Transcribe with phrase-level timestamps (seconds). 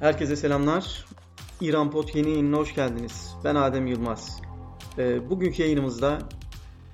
[0.00, 1.06] Herkese selamlar.
[1.60, 3.34] İran Pot yeni yayınına hoş geldiniz.
[3.44, 4.40] Ben Adem Yılmaz.
[4.98, 6.18] E, bugünkü yayınımızda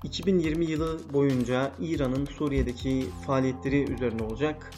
[0.04, 4.70] 2020 yılı boyunca İran'ın Suriye'deki faaliyetleri üzerine olacak.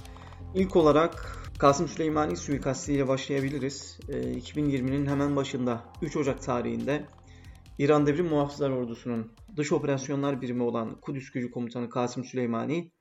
[0.55, 3.99] İlk olarak Kasım Süleymani suikastiyle başlayabiliriz.
[4.09, 7.07] E, 2020'nin hemen başında 3 Ocak tarihinde
[7.79, 12.93] İran Devrim Muhafızlar Ordusu'nun dış operasyonlar birimi olan Kudüs Gücü Komutanı Kasım Süleymani,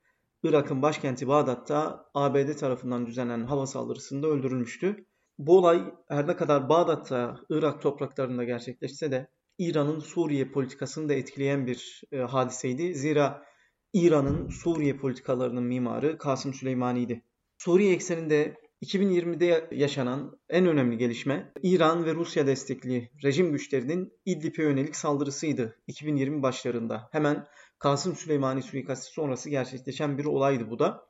[0.43, 5.05] Irak'ın başkenti Bağdat'ta ABD tarafından düzenlenen hava saldırısında öldürülmüştü.
[5.37, 11.67] Bu olay her ne kadar Bağdat'ta, Irak topraklarında gerçekleşse de İran'ın Suriye politikasını da etkileyen
[11.67, 12.95] bir e, hadiseydi.
[12.95, 13.45] Zira
[13.93, 17.23] İran'ın Suriye politikalarının mimarı Kasım Süleymani'ydi.
[17.57, 24.95] Suriye ekseninde 2020'de yaşanan en önemli gelişme İran ve Rusya destekli rejim güçlerinin İdlib'e yönelik
[24.95, 27.09] saldırısıydı 2020 başlarında.
[27.11, 27.47] Hemen
[27.79, 31.07] Kasım Süleymani suikasti sonrası gerçekleşen bir olaydı bu da.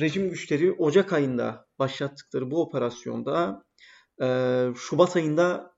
[0.00, 3.64] Rejim güçleri Ocak ayında başlattıkları bu operasyonda
[4.22, 4.26] e,
[4.76, 5.74] Şubat ayında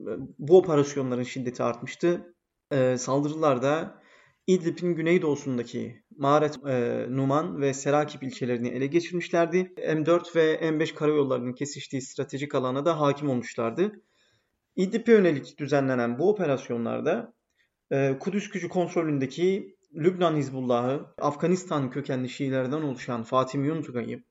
[0.00, 2.34] e, bu operasyonların şiddeti artmıştı.
[2.72, 4.02] E, saldırılarda
[4.46, 9.72] İdlib'in güneydoğusundaki Maret, e, Numan ve Serakip ilçelerini ele geçirmişlerdi.
[9.76, 13.92] M4 ve M5 karayollarının kesiştiği stratejik alana da hakim olmuşlardı.
[14.76, 17.34] İdlib'e yönelik düzenlenen bu operasyonlarda
[18.20, 24.22] Kudüs gücü kontrolündeki Lübnan Hizbullah'ı, Afganistan kökenli Şiilerden oluşan Fatimi Yuntugay'ı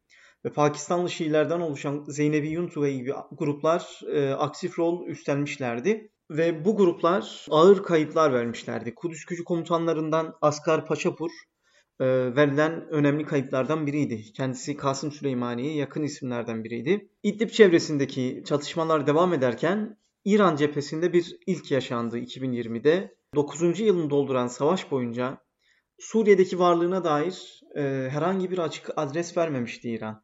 [0.45, 6.11] ve Pakistanlı Şiilerden oluşan Zeynebi Yuntugay gibi gruplar e, aktif rol üstlenmişlerdi.
[6.31, 8.95] Ve bu gruplar ağır kayıplar vermişlerdi.
[8.95, 11.31] Kudüs gücü komutanlarından Askar Paşapur
[11.99, 14.33] e, verilen önemli kayıplardan biriydi.
[14.33, 17.09] Kendisi Kasım Süleymani'ye yakın isimlerden biriydi.
[17.23, 23.15] İdlib çevresindeki çatışmalar devam ederken İran cephesinde bir ilk yaşandı 2020'de.
[23.35, 23.79] 9.
[23.79, 25.37] yılını dolduran savaş boyunca
[26.01, 30.23] Suriye'deki varlığına dair e, herhangi bir açık adres vermemişti İran.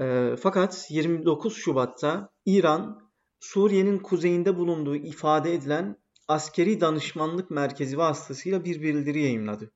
[0.00, 5.96] E, fakat 29 Şubat'ta İran Suriye'nin kuzeyinde bulunduğu ifade edilen
[6.28, 9.70] askeri danışmanlık merkezi vasıtasıyla bir bildiri yayınladı.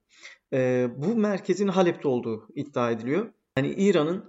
[0.52, 3.32] E, bu merkezin Halep'te olduğu iddia ediliyor.
[3.56, 4.24] Yani İran'ın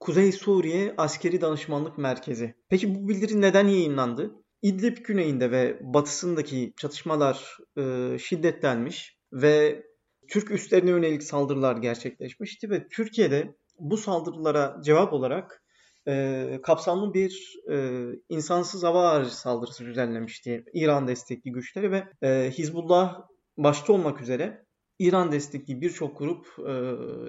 [0.00, 2.54] Kuzey Suriye Askeri Danışmanlık Merkezi.
[2.68, 4.34] Peki bu bildiri neden yayınlandı?
[4.62, 9.82] İdlib güneyinde ve batısındaki çatışmalar e, şiddetlenmiş ve
[10.28, 15.62] Türk üslerine yönelik saldırılar gerçekleşmişti ve Türkiye'de bu saldırılara cevap olarak
[16.08, 23.22] e, kapsamlı bir e, insansız hava aracı saldırısı düzenlemişti İran destekli güçleri ve e, Hizbullah
[23.56, 24.66] başta olmak üzere
[24.98, 26.72] İran destekli birçok grup e,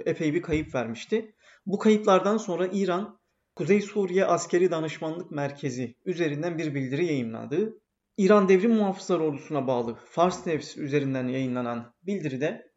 [0.09, 1.35] epey bir kayıp vermişti.
[1.66, 3.19] Bu kayıplardan sonra İran
[3.56, 7.79] Kuzey Suriye Askeri Danışmanlık Merkezi üzerinden bir bildiri yayınladı.
[8.18, 12.72] İran Devrim Muhafızlar Ordusu'na bağlı Fars Nefs üzerinden yayınlanan bildiride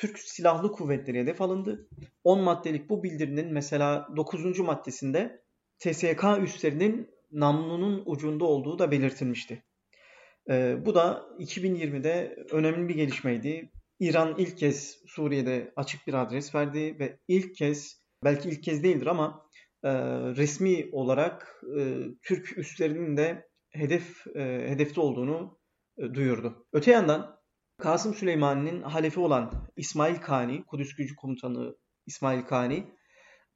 [0.00, 1.88] Türk Silahlı Kuvvetleri hedef alındı.
[2.24, 4.58] 10 maddelik bu bildirinin mesela 9.
[4.58, 5.42] maddesinde
[5.78, 9.64] TSK üslerinin namlunun ucunda olduğu da belirtilmişti.
[10.50, 13.70] Ee, bu da 2020'de önemli bir gelişmeydi.
[13.98, 19.06] İran ilk kez Suriye'de açık bir adres verdi ve ilk kez, belki ilk kez değildir
[19.06, 19.46] ama
[19.84, 19.90] e,
[20.36, 25.58] resmi olarak e, Türk üslerinin de hedef e, hedefte olduğunu
[25.98, 26.66] e, duyurdu.
[26.72, 27.39] Öte yandan
[27.80, 31.76] Kasım Süleyman'ın halefi olan İsmail Kani, Kudüs Gücü Komutanı
[32.06, 32.86] İsmail Kani,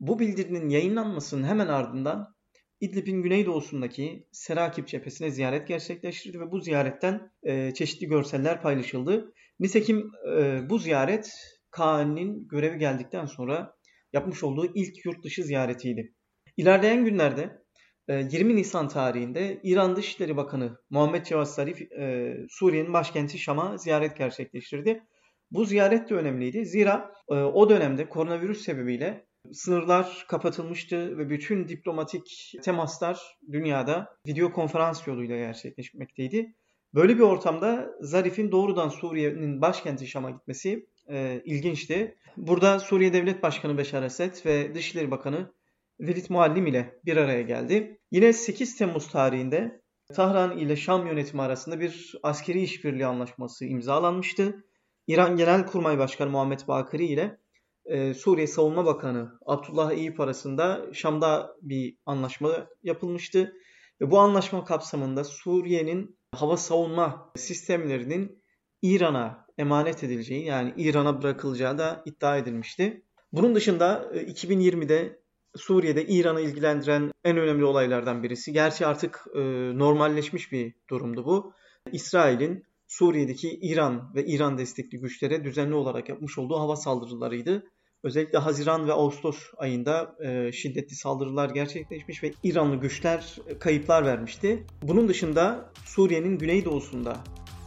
[0.01, 2.35] bu bildirinin yayınlanmasının hemen ardından
[2.81, 9.33] İdlib'in güneydoğusundaki Serakip cephesine ziyaret gerçekleştirdi ve bu ziyaretten e, çeşitli görseller paylaşıldı.
[9.61, 11.33] Nitekim e, bu ziyaret
[11.71, 13.75] Kani'nin görevi geldikten sonra
[14.13, 16.15] yapmış olduğu ilk yurt dışı ziyaretiydi.
[16.57, 17.64] İlerleyen günlerde
[18.09, 24.17] 20 ee, Nisan tarihinde İran Dışişleri Bakanı Muhammed Cevat Zarif e, Suriye'nin başkenti Şam'a ziyaret
[24.17, 25.03] gerçekleştirdi.
[25.51, 26.67] Bu ziyaret de önemliydi.
[26.67, 33.21] Zira e, o dönemde koronavirüs sebebiyle sınırlar kapatılmıştı ve bütün diplomatik temaslar
[33.53, 36.55] dünyada video konferans yoluyla gerçekleşmekteydi.
[36.95, 42.17] Böyle bir ortamda Zarif'in doğrudan Suriye'nin başkenti Şam'a gitmesi e, ilginçti.
[42.37, 45.53] Burada Suriye Devlet Başkanı Beşar Esed ve Dışişleri Bakanı
[46.01, 48.01] Velid Muallim ile bir araya geldi.
[48.11, 49.83] Yine 8 Temmuz tarihinde
[50.15, 54.65] Tahran ile Şam yönetimi arasında bir askeri işbirliği anlaşması imzalanmıştı.
[55.07, 57.39] İran Genelkurmay Başkanı Muhammed Bakri ile
[57.85, 63.53] e, Suriye Savunma Bakanı Abdullah Eyüp arasında Şam'da bir anlaşma yapılmıştı.
[64.01, 68.43] Ve bu anlaşma kapsamında Suriye'nin hava savunma sistemlerinin
[68.83, 73.05] İran'a emanet edileceği yani İran'a bırakılacağı da iddia edilmişti.
[73.33, 75.24] Bunun dışında 2020'de
[75.57, 78.53] Suriye'de İran'ı ilgilendiren en önemli olaylardan birisi.
[78.53, 79.41] Gerçi artık e,
[79.79, 81.53] normalleşmiş bir durumdu bu.
[81.93, 87.65] İsrail'in Suriye'deki İran ve İran destekli güçlere düzenli olarak yapmış olduğu hava saldırılarıydı.
[88.03, 94.67] Özellikle Haziran ve Ağustos ayında e, şiddetli saldırılar gerçekleşmiş ve İranlı güçler e, kayıplar vermişti.
[94.83, 97.17] Bunun dışında Suriye'nin güneydoğusunda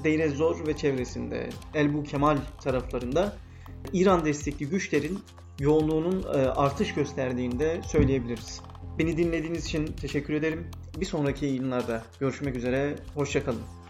[0.03, 3.35] Deir ez-Zor ve çevresinde Elbu Kemal taraflarında
[3.93, 5.19] İran destekli güçlerin
[5.59, 8.61] yoğunluğunun e, artış gösterdiğini de söyleyebiliriz.
[8.99, 10.67] Beni dinlediğiniz için teşekkür ederim.
[10.99, 12.95] Bir sonraki yayınlarda görüşmek üzere.
[13.15, 13.86] Hoşçakalın.